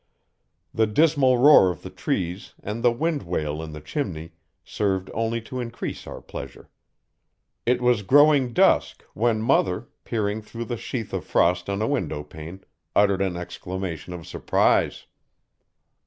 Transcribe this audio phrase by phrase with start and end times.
[0.73, 4.31] The dismal roar of the trees and the wind wail in the chimney
[4.65, 6.71] served only to increase our pleasure.
[7.67, 12.23] It was growing dusk when mother, peering through the sheath of frost on a window
[12.23, 12.63] pane,
[12.95, 15.05] uttered an exclamation of surprise.